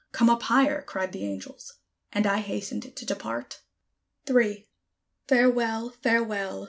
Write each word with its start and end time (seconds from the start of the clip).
"Come 0.13 0.31
up 0.31 0.41
higher!" 0.41 0.81
cried 0.81 1.11
the 1.11 1.23
angels; 1.25 1.75
and 2.11 2.25
I 2.25 2.39
hastened 2.39 2.95
to 2.95 3.05
depart. 3.05 3.61
III. 4.27 4.67
Farewell! 5.27 5.91
farewell! 6.01 6.59